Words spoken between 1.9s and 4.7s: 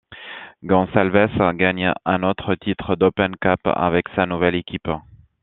un autre titre d'Open Cup avec sa nouvelle